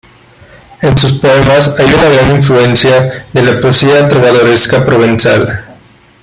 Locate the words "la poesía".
3.43-4.07